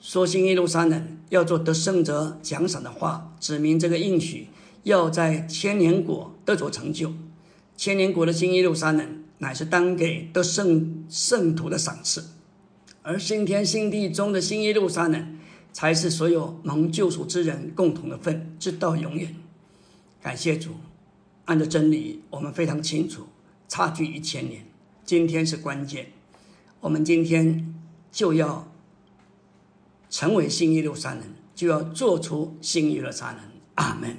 [0.00, 4.48] 说新耶路撒冷要做得胜者奖赏的话，指明这个应许
[4.84, 7.12] 要在千年国得着成就。
[7.76, 12.24] 千年国的新耶路撒冷乃是当给得圣圣徒的赏赐。
[13.02, 15.38] 而新天新地中的新耶路撒冷，
[15.72, 19.34] 才是所有蒙救赎之人共同的份，直到永远。
[20.20, 20.70] 感谢主，
[21.46, 23.26] 按照真理，我们非常清楚，
[23.66, 24.64] 差距一千年。
[25.04, 26.12] 今天是关键，
[26.80, 27.74] 我们今天
[28.12, 28.72] 就要
[30.08, 31.24] 成为新耶路撒冷，
[31.56, 33.40] 就要做出新耶路撒冷。
[33.74, 34.16] 阿门。